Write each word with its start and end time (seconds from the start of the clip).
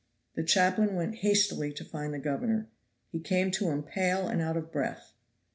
The 0.33 0.41
chaplain 0.41 0.95
went 0.95 1.17
hastily 1.17 1.71
to 1.73 1.85
find 1.85 2.11
the 2.11 2.17
governor. 2.17 2.67
He 3.11 3.19
came 3.19 3.51
to 3.51 3.69
him 3.69 3.83
pale 3.83 4.27
and 4.27 4.41
out 4.41 4.57
of 4.57 4.71
breath. 4.71 5.13